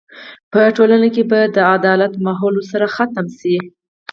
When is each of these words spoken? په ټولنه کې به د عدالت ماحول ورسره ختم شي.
په 0.51 0.59
ټولنه 0.75 1.07
کې 1.15 1.23
به 1.31 1.39
د 1.55 1.57
عدالت 1.75 2.13
ماحول 2.25 2.53
ورسره 2.57 2.85
ختم 2.95 3.25
شي. 3.39 3.55